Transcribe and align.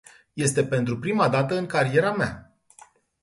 Este 0.35 0.63
pentru 0.65 0.99
prima 0.99 1.29
dată 1.29 1.57
în 1.57 1.65
cariera 1.65 2.13
mea. 2.13 2.57